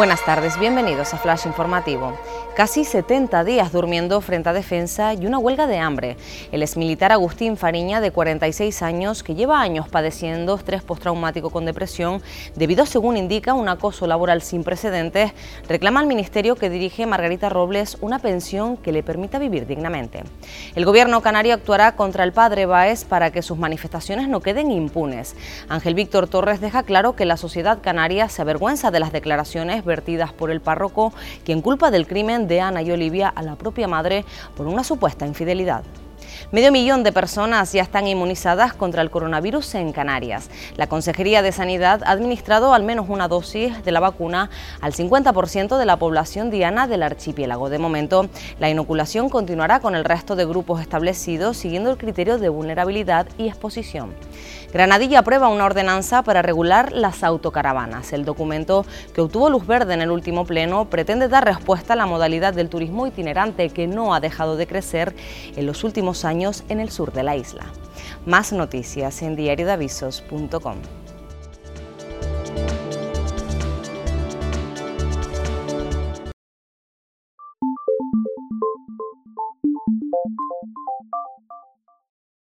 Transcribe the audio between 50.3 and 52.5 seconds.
de grupos establecidos siguiendo el criterio de